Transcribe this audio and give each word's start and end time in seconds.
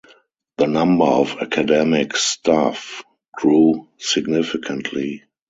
The 0.57 0.65
number 0.65 1.05
of 1.05 1.37
academic 1.39 2.15
staff 2.17 3.03
grew 3.35 3.87
significantly. 3.99 5.25